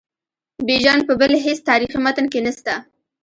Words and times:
بیژن 0.67 0.99
په 1.07 1.13
بل 1.19 1.31
هیڅ 1.45 1.59
تاریخي 1.69 1.99
متن 2.05 2.25
کې 2.31 2.39
نسته. 2.45 2.73